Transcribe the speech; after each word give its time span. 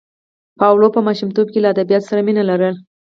پاولو 0.59 0.87
په 0.95 0.99
ماشومتوب 1.07 1.47
کې 1.51 1.59
له 1.63 1.67
ادبیاتو 1.73 2.07
سره 2.09 2.19
مینه 2.27 2.43
لرله. 2.49 2.73